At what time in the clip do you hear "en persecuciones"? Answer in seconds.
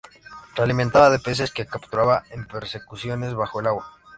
2.31-3.35